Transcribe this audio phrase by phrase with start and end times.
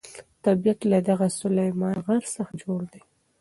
[0.43, 3.01] طبیعت له دغه سلیمان غر څخه جوړ دی.